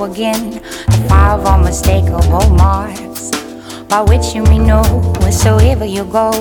again 0.00 0.60
five 1.08 1.44
unmistakable 1.44 2.48
marks 2.50 3.30
by 3.88 4.00
which 4.00 4.34
you 4.34 4.42
may 4.44 4.58
know 4.58 4.82
wheresoever 5.20 5.84
you 5.84 6.04
go 6.04 6.32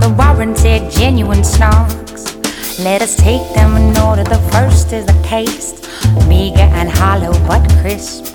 the 0.00 0.14
warranted 0.18 0.90
genuine 0.90 1.42
snarks. 1.42 2.36
Let 2.84 3.00
us 3.02 3.16
take 3.16 3.42
them 3.54 3.76
in 3.76 3.96
order. 3.96 4.24
The 4.24 4.42
first 4.52 4.92
is 4.92 5.06
the 5.06 5.18
taste, 5.22 5.88
meager 6.28 6.68
and 6.78 6.90
hollow 6.90 7.32
but 7.46 7.62
crisp, 7.80 8.34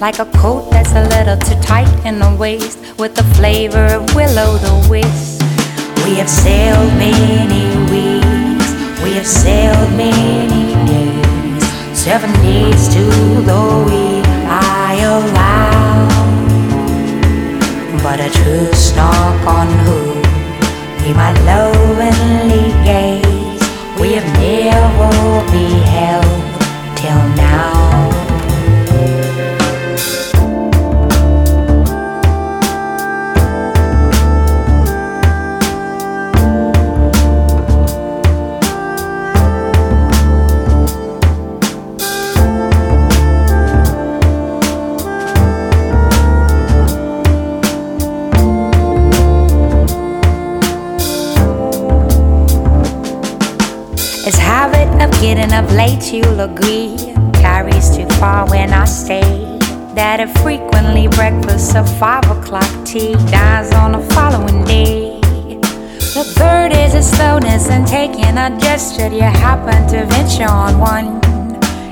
like 0.00 0.18
a 0.18 0.26
coat 0.40 0.70
that's 0.70 0.92
a 0.92 1.04
little 1.08 1.36
too 1.36 1.60
tight 1.60 1.92
in 2.06 2.18
the 2.18 2.34
waist, 2.38 2.78
with 2.98 3.14
the 3.14 3.24
flavor 3.34 3.86
of 3.86 4.14
will-o'-the-wisp. 4.14 5.42
We 6.04 6.14
have 6.16 6.30
sailed 6.30 6.92
many 6.94 7.66
weeks, 7.90 8.68
we 9.02 9.12
have 9.14 9.26
sailed 9.26 9.90
many 9.96 10.74
days, 10.86 11.98
seven 11.98 12.32
days 12.42 12.88
to 12.94 13.02
the 13.50 13.84
week 13.86 14.11
I 15.12 15.18
allow. 15.18 16.08
But 18.02 18.18
a 18.20 18.30
true 18.30 18.72
snark 18.72 19.46
on 19.46 19.68
who 19.84 19.98
we 21.04 21.12
might 21.12 21.38
lovingly 21.44 22.72
gaze, 22.82 23.62
we 24.00 24.14
have 24.14 24.28
never 24.40 25.12
beheld 25.52 26.21
of 55.54 55.64
up 55.64 55.70
late, 55.72 56.12
you'll 56.12 56.40
agree, 56.40 56.96
carries 57.34 57.94
too 57.94 58.08
far 58.20 58.48
when 58.48 58.72
I 58.72 58.84
stay. 58.84 59.20
That 59.94 60.20
it 60.20 60.30
frequently 60.38 61.08
breakfast 61.08 61.76
of 61.76 61.86
five 61.98 62.24
o'clock 62.30 62.70
tea 62.86 63.14
dies 63.30 63.72
on 63.72 63.92
the 63.92 64.00
following 64.14 64.64
day. 64.64 65.20
The 66.14 66.24
third 66.36 66.72
is 66.72 66.94
a 66.94 67.02
slowness 67.02 67.68
in 67.68 67.84
taking 67.84 68.36
a 68.38 68.56
gesture. 68.60 69.08
You 69.08 69.22
happen 69.22 69.86
to 69.88 70.06
venture 70.06 70.50
on 70.50 70.78
one. 70.78 71.20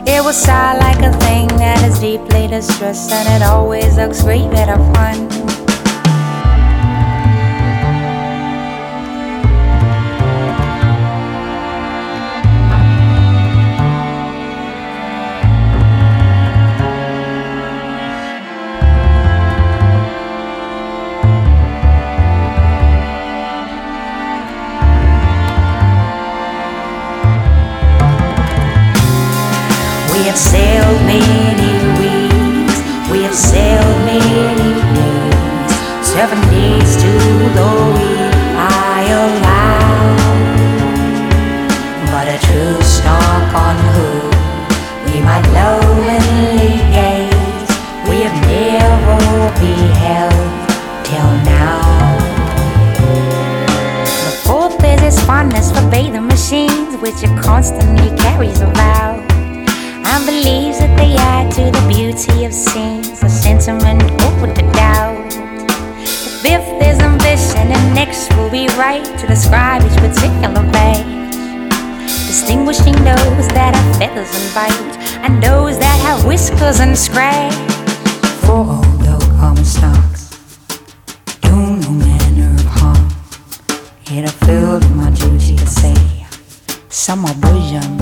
It 0.07 0.23
will 0.25 0.33
sigh 0.33 0.79
like 0.79 1.03
a 1.03 1.13
thing 1.19 1.49
that 1.59 1.83
is 1.85 1.99
deeply 2.01 2.47
distressed, 2.47 3.13
and 3.13 3.43
it 3.43 3.45
always 3.45 3.97
looks 3.97 4.23
great 4.23 4.51
bit 4.51 4.69
a 4.69 4.79
fun. 4.95 5.60
Have 30.31 30.39
sailed 30.39 31.03
many 31.11 31.75
weeks, 31.99 32.79
we 33.11 33.25
have 33.25 33.35
sailed 33.35 33.99
many 34.07 34.79
days, 34.95 36.07
seven 36.07 36.39
days 36.55 36.95
to 37.03 37.11
the 37.59 37.71
week 37.99 38.35
I 38.55 39.11
allow. 39.11 40.15
But 42.15 42.29
a 42.31 42.39
true 42.47 42.79
snark 42.81 43.51
on 43.67 43.77
who 43.91 44.07
we 45.11 45.21
might 45.21 45.47
lovingly 45.51 46.79
gaze, 46.95 47.71
we 48.09 48.23
have 48.23 48.39
never 48.47 49.19
beheld 49.59 50.47
till 51.03 51.33
now. 51.43 51.83
The 54.27 54.35
fourth 54.47 54.85
is 54.85 55.19
fondness 55.25 55.73
for 55.73 55.83
bathing 55.91 56.29
machines, 56.29 56.95
which 57.03 57.21
are 57.25 57.43
constantly 57.43 58.10
believes 60.31 60.79
that 60.79 60.97
they 60.97 61.13
add 61.17 61.51
to 61.51 61.63
the 61.77 61.85
beauty 61.89 62.45
of 62.45 62.53
scenes, 62.53 63.21
a 63.23 63.29
sentiment 63.29 64.01
open 64.27 64.51
the 64.55 64.63
doubt. 64.79 65.31
The 65.99 66.31
fifth 66.43 66.79
is 66.89 66.99
ambition, 67.01 67.67
and 67.75 67.95
next 67.95 68.31
will 68.37 68.51
be 68.51 68.69
right 68.79 69.05
to 69.19 69.27
describe 69.27 69.83
each 69.83 69.99
particular 69.99 70.63
page. 70.71 71.35
Distinguishing 72.31 72.95
those 73.11 73.47
that 73.59 73.75
have 73.75 73.91
feathers 73.99 74.31
and 74.39 74.49
bite, 74.55 74.95
and 75.25 75.43
those 75.43 75.77
that 75.81 75.99
have 76.07 76.25
whiskers 76.25 76.79
and 76.79 76.97
scratch. 76.97 77.55
For 78.45 78.53
all 78.53 78.85
although 78.87 79.25
common 79.43 79.65
stocks 79.65 80.23
do 81.43 81.57
no 81.83 81.91
manner 81.91 82.55
of 82.55 82.67
harm, 82.79 83.09
yet 84.07 84.25
I 84.31 84.33
feel 84.47 84.79
my 84.95 85.11
duty 85.11 85.57
to 85.57 85.67
say, 85.67 85.99
some 86.89 87.25
are 87.25 87.35
Boojums, 87.43 88.00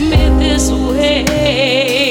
me 0.00 0.10
this 0.38 0.70
way. 0.70 2.03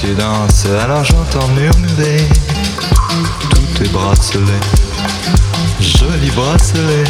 Tu 0.00 0.14
danses, 0.14 0.66
alors 0.66 1.04
j'entends 1.04 1.48
murmurer 1.48 2.28
tous 3.50 3.66
tes 3.78 3.88
bracelets. 3.88 4.60
Joli 5.80 6.30
bracelet, 6.30 7.04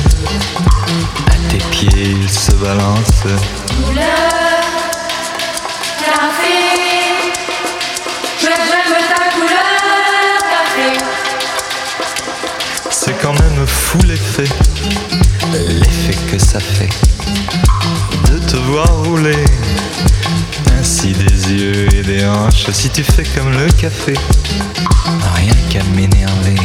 à 1.27 1.51
tes 1.51 1.59
pieds 1.71 2.17
il 2.21 2.31
se 2.31 2.53
balance. 2.53 3.25
Café, 5.99 6.59
que 8.41 8.47
j'aime 8.47 8.95
ta 9.09 9.25
couleur. 9.35 9.67
C'est 12.91 13.17
quand 13.21 13.33
même 13.33 13.67
fou 13.67 13.99
l'effet, 14.07 14.49
l'effet 15.53 16.17
que 16.31 16.39
ça 16.39 16.61
fait 16.61 16.91
de 18.31 18.39
te 18.39 18.57
voir 18.57 18.89
rouler. 19.05 19.45
Ainsi 20.79 21.13
des 21.13 21.53
yeux 21.53 21.89
si 22.73 22.89
tu 22.91 23.03
fais 23.03 23.25
comme 23.35 23.51
le 23.51 23.67
café, 23.73 24.15
rien 25.35 25.55
qu'à 25.69 25.83
m'énerver, 25.97 26.57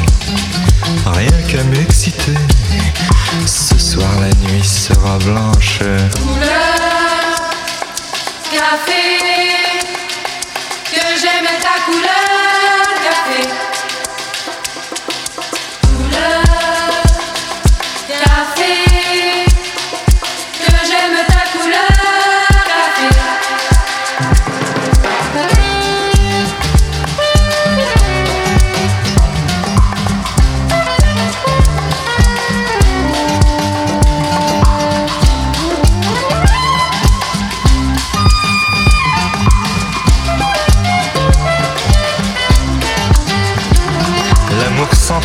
rien 1.05 1.31
qu'à 1.47 1.63
m'exciter. 1.63 2.33
Ce 3.47 3.77
soir 3.79 4.09
la 4.19 4.29
nuit 4.47 4.63
sera 4.63 5.17
blanche. 5.19 5.79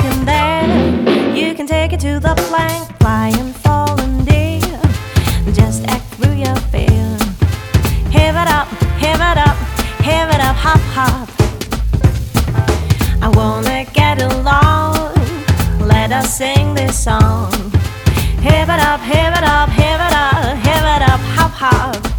him 0.00 0.24
there. 0.24 1.36
You 1.36 1.54
can 1.54 1.66
take 1.66 1.92
it 1.92 2.00
to 2.00 2.20
the 2.20 2.34
plank, 2.48 2.84
fly 2.98 3.28
and 3.36 3.54
fall 3.54 4.00
and 4.00 4.26
dear. 4.26 4.80
Just 5.52 5.86
act 5.88 6.04
through 6.14 6.34
your 6.34 6.56
fear. 6.72 7.08
Have 8.18 8.36
it 8.42 8.48
up, 8.58 8.68
have 9.04 9.20
it 9.30 9.38
up, 9.48 9.56
have 10.10 10.28
it 10.34 10.40
up, 10.40 10.56
hop 10.56 10.80
hop. 10.96 11.28
I 13.22 13.28
wanna 13.28 13.84
get 13.92 14.20
along. 14.22 15.14
Let 15.86 16.12
us 16.12 16.36
sing 16.36 16.74
this 16.74 16.98
song. 16.98 17.52
Have 18.42 18.68
it 18.68 18.80
up, 18.90 19.00
have 19.00 19.34
it 19.38 19.44
up, 19.44 19.68
have 19.68 20.00
it 20.06 20.14
up, 20.14 20.56
have 20.66 20.86
it 20.94 21.02
up, 21.10 21.20
hop 21.36 21.50
hop. 21.52 22.15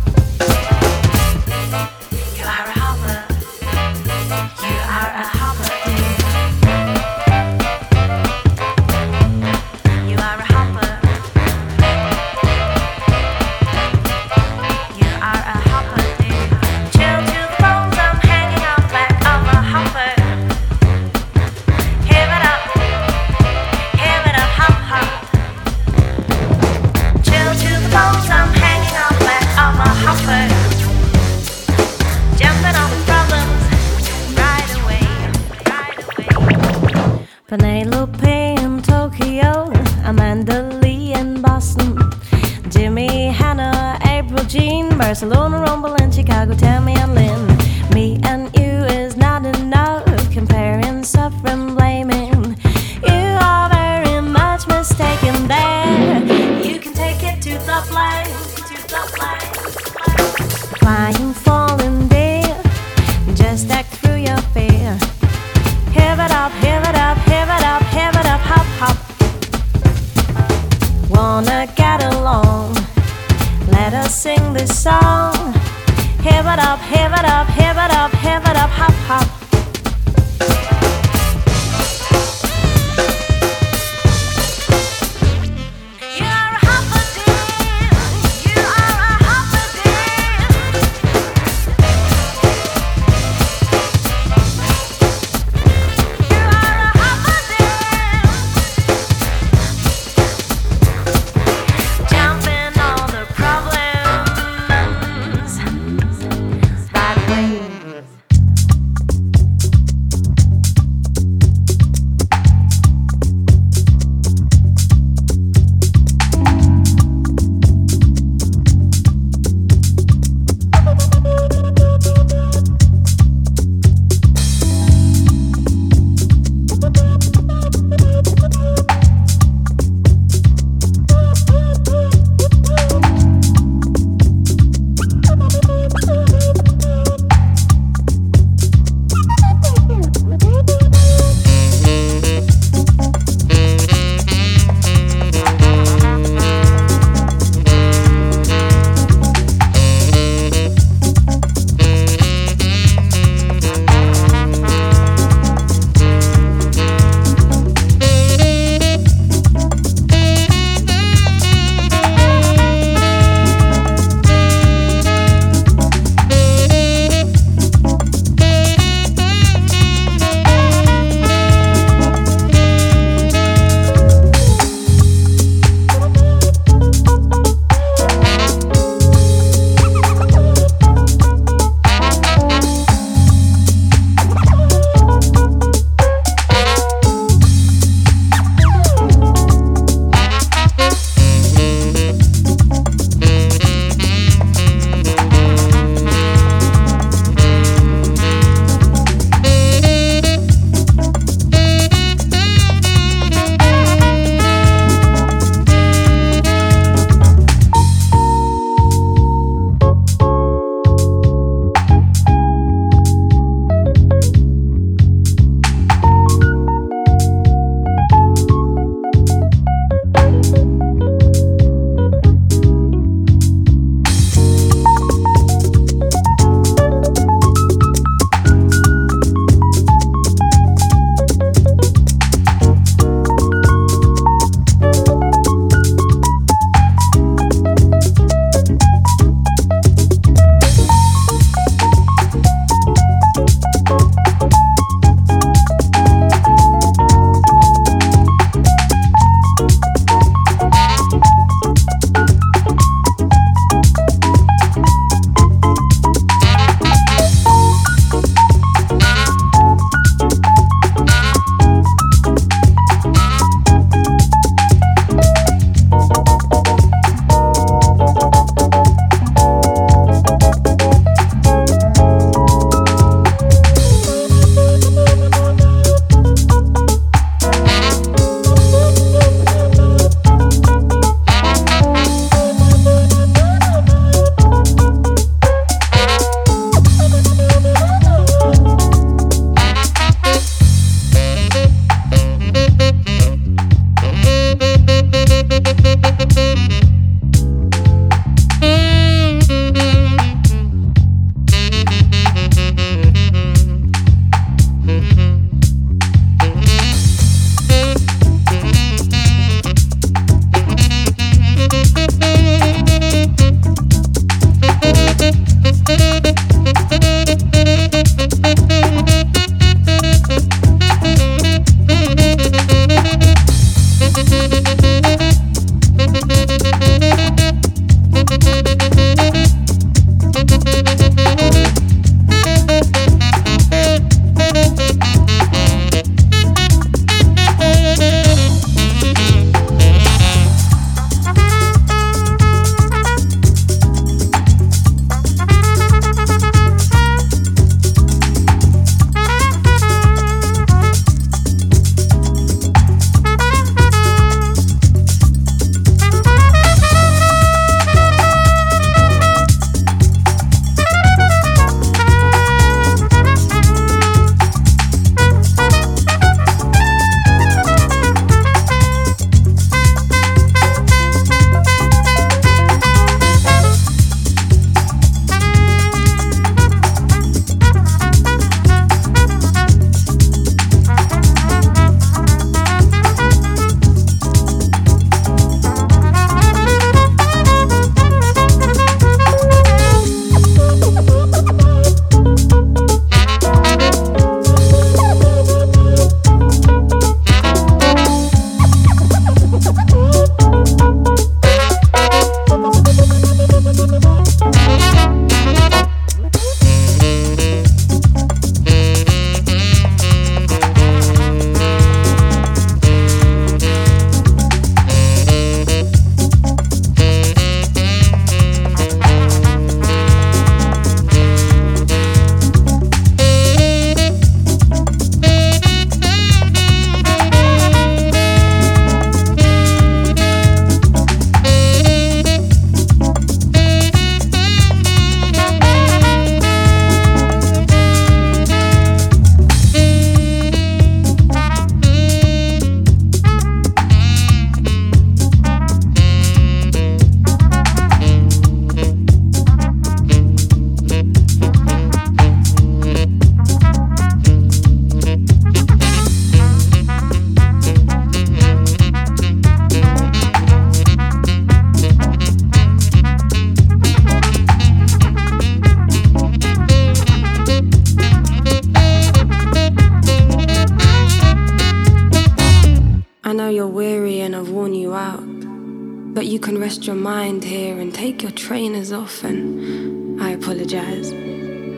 Trainers 478.88 478.92
off. 478.92 479.24
And 479.24 480.22
I 480.22 480.32
apologize. 480.32 481.12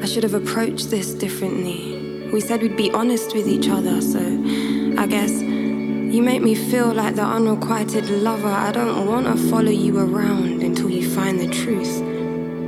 I 0.01 0.05
should 0.05 0.23
have 0.23 0.33
approached 0.33 0.89
this 0.89 1.13
differently. 1.13 2.29
We 2.31 2.41
said 2.41 2.61
we'd 2.61 2.77
be 2.77 2.91
honest 2.91 3.33
with 3.35 3.47
each 3.47 3.67
other, 3.67 4.01
so 4.01 4.19
I 4.97 5.07
guess 5.07 5.31
you 5.31 6.21
make 6.21 6.41
me 6.41 6.55
feel 6.55 6.93
like 6.93 7.15
the 7.15 7.23
unrequited 7.23 8.09
lover. 8.09 8.47
I 8.47 8.71
don't 8.71 9.07
wanna 9.07 9.35
follow 9.35 9.71
you 9.71 9.97
around 9.99 10.63
until 10.63 10.89
you 10.89 11.07
find 11.09 11.39
the 11.39 11.49
truth. 11.49 12.03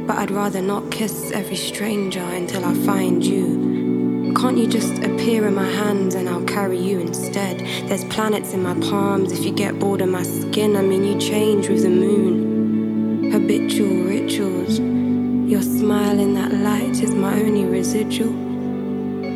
But 0.07 0.17
I'd 0.17 0.31
rather 0.31 0.61
not 0.61 0.91
kiss 0.91 1.31
every 1.31 1.55
stranger 1.55 2.23
until 2.23 2.65
I 2.65 2.73
find 2.85 3.23
you. 3.23 4.33
Can't 4.35 4.57
you 4.57 4.67
just 4.67 5.03
appear 5.03 5.47
in 5.47 5.55
my 5.55 5.69
hands 5.69 6.15
and 6.15 6.27
I'll 6.27 6.45
carry 6.45 6.79
you 6.79 6.99
instead? 6.99 7.59
There's 7.87 8.05
planets 8.05 8.53
in 8.53 8.63
my 8.63 8.73
palms 8.89 9.31
if 9.31 9.45
you 9.45 9.51
get 9.51 9.79
bored 9.79 10.01
of 10.01 10.09
my 10.09 10.23
skin. 10.23 10.75
I 10.75 10.81
mean, 10.81 11.03
you 11.03 11.19
change 11.19 11.69
with 11.69 11.83
the 11.83 11.89
moon. 11.89 13.31
Habitual 13.31 14.00
Your 14.33 15.61
smile 15.61 16.17
in 16.17 16.35
that 16.35 16.53
light 16.53 17.03
is 17.03 17.13
my 17.13 17.33
only 17.33 17.65
residual. 17.65 18.31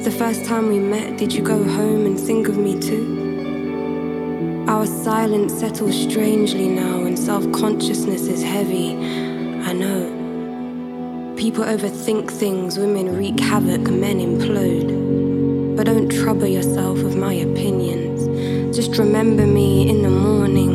The 0.04 0.12
first 0.12 0.46
time 0.46 0.70
we 0.70 0.80
met, 0.80 1.18
did 1.18 1.34
you 1.34 1.42
go 1.44 1.62
home 1.62 2.06
and 2.06 2.18
think 2.18 2.48
of 2.48 2.58
me 2.58 2.80
too? 2.80 4.66
Our 4.70 4.86
silence 4.86 5.54
settles 5.54 6.02
strangely 6.02 6.70
now, 6.70 7.04
and 7.04 7.20
self 7.20 7.44
consciousness 7.52 8.28
is 8.28 8.42
heavy. 8.42 8.96
I 9.66 9.74
know. 9.74 11.36
People 11.36 11.66
overthink 11.66 12.32
things, 12.32 12.80
women 12.80 13.18
wreak 13.18 13.38
havoc, 13.42 13.90
men 13.92 14.20
implode. 14.20 15.76
But 15.76 15.88
don't 15.88 16.10
trouble 16.10 16.48
yourself 16.48 17.04
with 17.04 17.18
my 17.18 17.34
opinions. 17.34 18.24
Just 18.74 18.98
remember 18.98 19.46
me 19.46 19.90
in 19.90 20.04
the 20.04 20.10
morning 20.10 20.75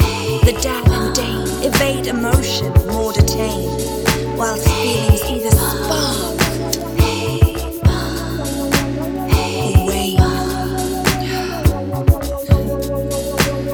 The 0.51 0.59
dab 0.59 0.85
and 0.89 1.15
dame 1.15 1.47
evade 1.63 2.07
emotion, 2.07 2.73
more 2.87 3.13
detain, 3.13 3.69
whilst 4.35 4.67
feelings 4.67 5.23
either 5.31 5.49
spark. 5.49 6.37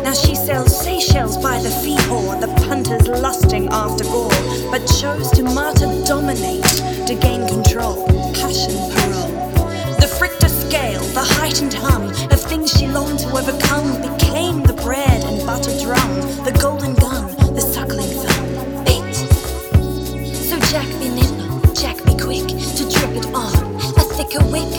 Now 0.04 0.14
she 0.14 0.36
sells 0.36 0.80
Seychelles 0.80 1.38
by 1.38 1.60
the 1.64 1.72
fee 1.82 1.98
whore, 2.06 2.40
the 2.40 2.54
punters 2.68 3.08
lusting 3.08 3.70
after 3.70 4.04
gore 4.04 4.30
but 4.70 4.86
chose 4.86 5.32
to 5.32 5.42
martyr 5.42 5.88
dominate 6.06 6.64
to 7.08 7.18
gain 7.20 7.48
control, 7.48 8.06
passion 8.36 8.76
parole. 8.94 9.48
The 9.98 10.06
Frichter 10.20 10.50
scale, 10.68 11.02
the 11.16 11.22
heightened 11.24 11.74
hum 11.74 12.04
of 12.04 12.40
things 12.40 12.70
she 12.70 12.86
longed 12.86 13.18
to 13.22 13.30
overcome 13.30 14.00
became 14.00 14.62
the 14.62 14.74
bread 14.74 15.37
and 15.48 15.64
butter 15.64 15.80
drum, 15.80 16.22
the 16.44 16.52
golden 16.62 16.94
gun, 16.96 17.28
the 17.54 17.62
suckling 17.62 18.08
thumb. 18.08 18.84
Bait. 18.84 19.16
So 20.34 20.60
Jack 20.72 20.88
be 21.00 21.10
nimble, 21.10 21.60
Jack 21.74 21.98
be 22.06 22.16
quick 22.18 22.48
to 22.48 22.84
drip 22.90 23.16
it 23.16 23.26
on 23.34 23.76
a 23.76 24.04
thicker 24.16 24.44
wick, 24.52 24.72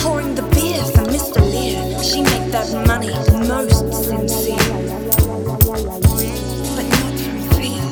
pouring 0.00 0.34
the 0.34 0.42
beer 0.54 0.82
for 0.92 1.04
Mr. 1.10 1.40
Lear. 1.40 2.02
She 2.02 2.22
make 2.22 2.50
that 2.52 2.68
money 2.86 3.12
most 3.46 3.92
sincere. 4.04 4.56
But 6.76 6.86
not 6.96 7.14
from 7.24 7.38
fear. 7.56 7.84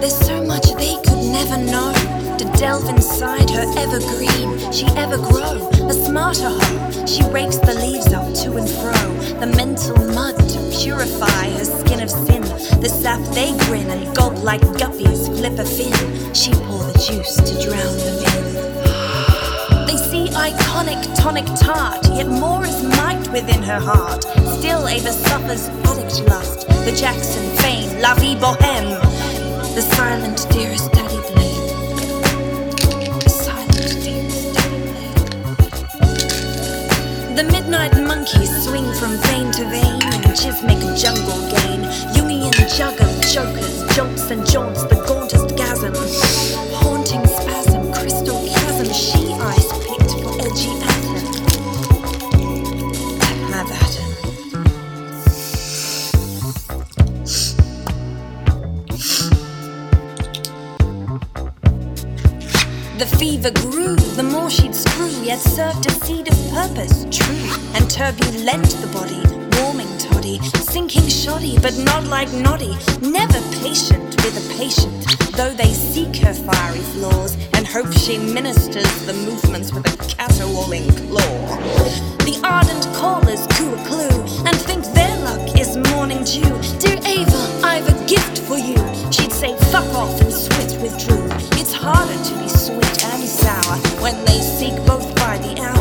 There's 0.00 0.18
so 0.26 0.42
much 0.44 0.66
they 0.74 0.96
could 1.04 1.22
never 1.32 1.58
know. 1.58 1.92
To 2.38 2.44
delve 2.58 2.88
inside 2.90 3.48
her 3.50 3.64
evergreen. 3.78 4.70
She 4.70 4.86
ever 4.96 5.16
grow 5.16 5.75
a 5.88 5.94
smarter 5.94 6.48
hoe. 6.48 7.06
She 7.06 7.22
rakes 7.30 7.58
the 7.58 7.74
leaves 7.74 8.12
up 8.12 8.32
to 8.42 8.56
and 8.56 8.68
fro, 8.68 8.98
the 9.40 9.46
mental 9.46 9.96
mud 10.12 10.36
to 10.36 10.58
purify 10.70 11.50
her 11.50 11.64
skin 11.64 12.00
of 12.00 12.10
sin. 12.10 12.42
The 12.80 12.88
sap 12.88 13.20
they 13.34 13.56
grin 13.66 13.88
and 13.90 14.14
gulp 14.16 14.42
like 14.42 14.62
guppies 14.80 15.26
flip 15.38 15.58
a 15.58 15.64
fin. 15.64 15.94
She 16.34 16.52
pour 16.52 16.82
the 16.84 16.98
juice 16.98 17.36
to 17.36 17.54
drown 17.64 17.96
them 18.04 18.18
in. 18.30 19.86
They 19.86 19.96
see 19.96 20.26
iconic 20.34 21.02
tonic 21.16 21.46
tart, 21.56 22.04
yet 22.14 22.28
more 22.28 22.64
is 22.64 22.82
might 22.82 23.28
within 23.32 23.62
her 23.62 23.80
heart. 23.80 24.24
Still 24.58 24.88
Ava 24.88 25.12
suffers 25.12 25.68
addict 25.86 26.28
lust. 26.28 26.66
The 26.84 26.94
Jackson 26.98 27.44
fame, 27.58 28.00
La 28.00 28.14
Vie 28.14 28.36
Boheme. 28.36 29.00
The 29.74 29.82
silent 29.82 30.46
dearest 30.50 30.92
The 37.36 37.44
midnight 37.44 37.92
monkeys 38.00 38.50
swing 38.64 38.90
from 38.94 39.18
vein 39.28 39.52
to 39.52 39.68
vein 39.68 40.00
in 40.00 40.34
chismic 40.34 40.78
jungle 40.96 41.42
gain. 41.50 41.82
Jungian 42.14 42.48
of 42.48 43.30
jokers, 43.30 43.94
jolts 43.94 44.30
and 44.30 44.46
jaunts, 44.46 44.84
the 44.84 44.94
gauntest 45.06 45.48
gasm. 45.48 46.75
Purpose, 66.68 67.06
true 67.10 67.48
and 67.74 67.88
turbulent 67.90 68.66
the 68.80 68.90
body, 68.92 69.22
warming 69.58 69.90
toddy, 69.98 70.38
sinking 70.72 71.06
shoddy, 71.08 71.58
but 71.60 71.76
not 71.78 72.04
like 72.04 72.32
noddy, 72.32 72.74
never 73.00 73.40
patient 73.62 74.10
with 74.24 74.34
a 74.34 74.58
patient, 74.58 75.00
though 75.36 75.52
they 75.52 75.72
seek 75.72 76.16
her 76.16 76.34
fiery 76.34 76.80
flaws 76.94 77.36
and 77.54 77.66
hope 77.66 77.92
she 77.92 78.18
ministers 78.18 78.90
the 79.06 79.12
movements 79.12 79.72
with 79.72 79.86
a 79.86 79.96
caterwauling 80.14 80.88
claw. 81.06 81.56
The 82.26 82.40
ardent 82.42 82.86
callers 82.96 83.46
coo 83.56 83.72
a 83.72 83.80
clue 83.86 84.18
and 84.46 84.56
think 84.56 84.84
their 84.94 85.16
luck 85.20 85.60
is 85.60 85.76
morning 85.92 86.24
dew. 86.24 86.50
Dear 86.80 86.98
Ava, 87.04 87.42
I've 87.62 87.86
a 87.88 87.96
gift 88.06 88.38
for 88.38 88.58
you. 88.58 88.78
She'd 89.12 89.32
say, 89.32 89.56
fuck 89.70 89.86
off 89.94 90.20
and 90.20 90.32
swit 90.32 90.80
withdrew. 90.82 91.26
It's 91.60 91.72
harder 91.72 92.18
to 92.28 92.34
be 92.42 92.48
sweet 92.48 93.04
and 93.04 93.22
sour 93.28 93.76
when 94.02 94.16
they 94.24 94.40
seek 94.40 94.74
both 94.86 95.14
by 95.16 95.38
the 95.38 95.60
hour. 95.60 95.75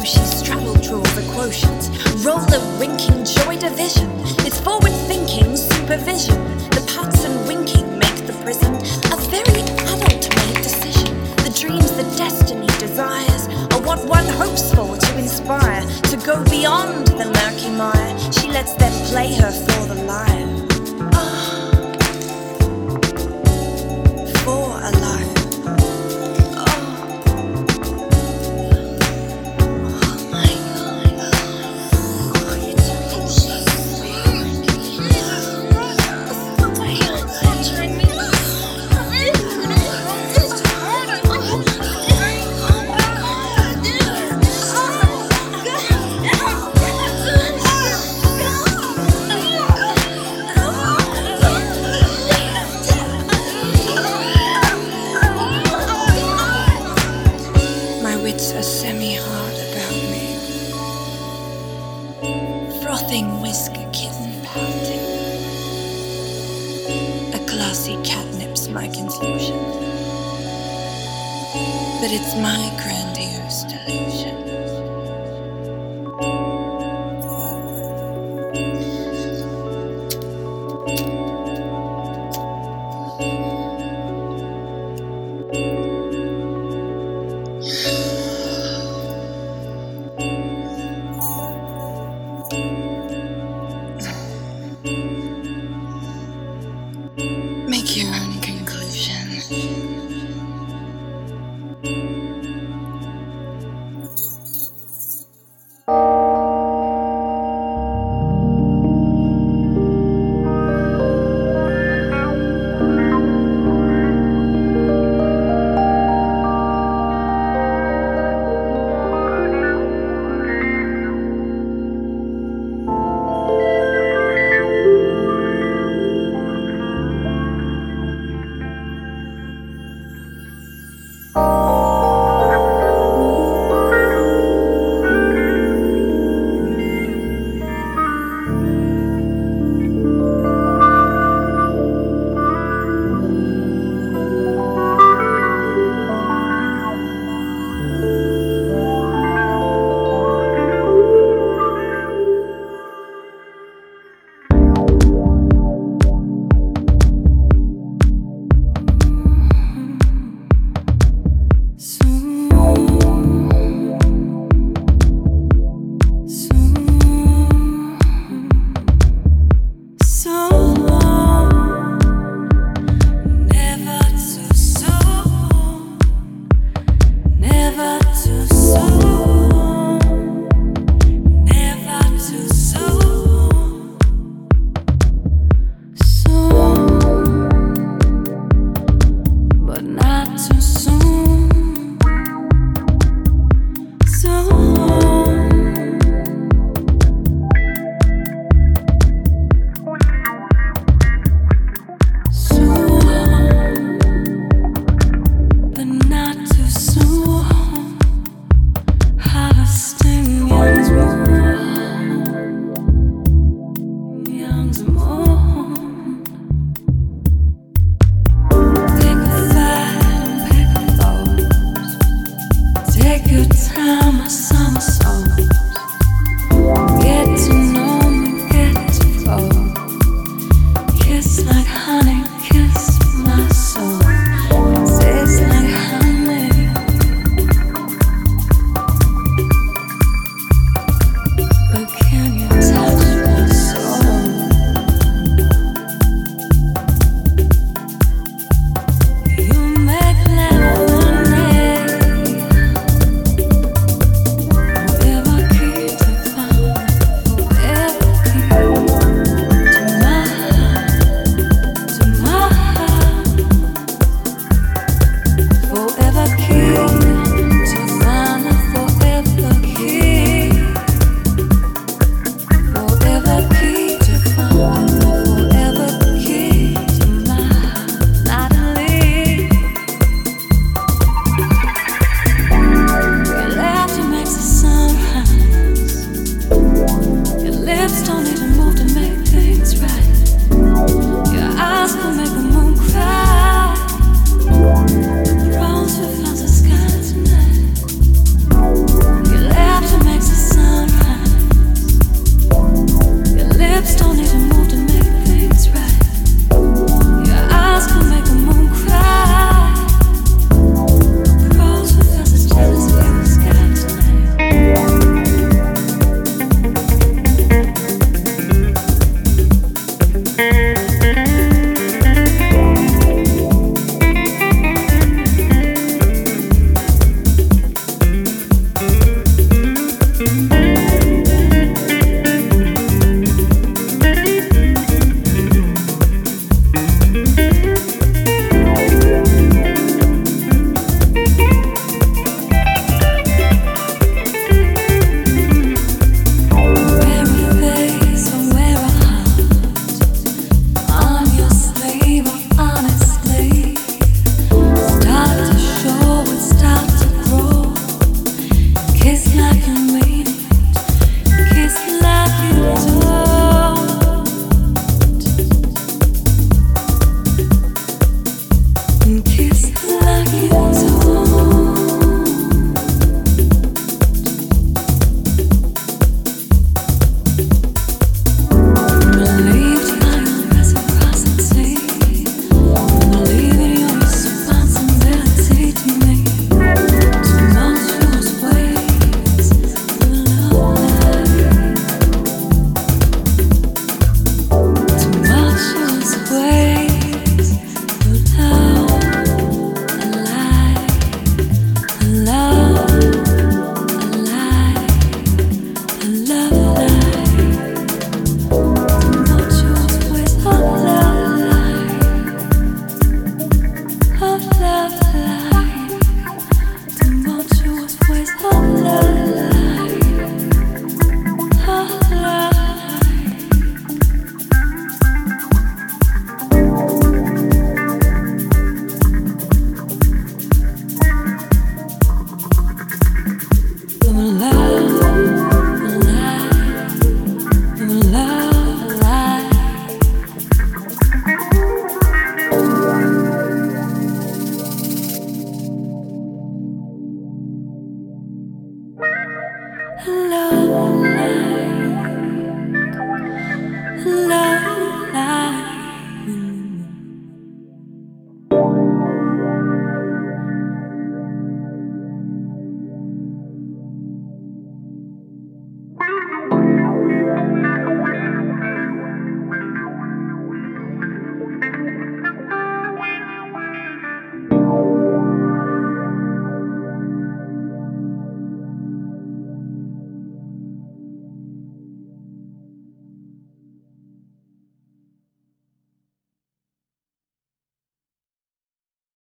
Gift 0.00 0.16
is 0.16 0.18
potent, 0.18 0.18
so 0.18 0.20
she 0.20 0.26
straddle 0.26 0.74
draws 0.74 1.14
the 1.14 1.32
quotient. 1.32 2.24
Roll 2.24 2.40
the 2.46 2.60
rinking 2.78 3.24
joy 3.24 3.56
division. 3.56 4.08
It's 4.46 4.60
forward 4.60 4.92
thinking 5.06 5.56
supervision. 5.56 6.36
The 6.70 6.84
pats 6.94 7.24
and 7.24 7.46
winking 7.46 7.98
make 7.98 8.26
the 8.26 8.32
prison 8.44 8.74
a 9.12 9.16
very 9.30 9.62
adult 9.62 10.28
made 10.36 10.62
decision. 10.62 11.14
The 11.44 11.54
dreams, 11.58 11.90
the 11.92 12.04
destiny, 12.16 12.66
desires 12.78 13.48
are 13.72 13.82
what 13.82 14.04
one 14.06 14.26
hopes 14.26 14.72
for 14.74 14.96
to 14.96 15.18
inspire, 15.18 15.82
to 16.10 16.16
go 16.24 16.44
beyond 16.44 17.08
the 17.08 17.26
murky 17.26 17.70
mire. 17.70 18.32
She 18.32 18.48
lets 18.48 18.74
them 18.74 18.92
play 19.06 19.34
her 19.34 19.50
for 19.50 19.94
the 19.94 20.02
liar. 20.04 20.67